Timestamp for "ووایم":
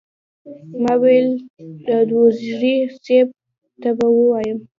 4.11-4.59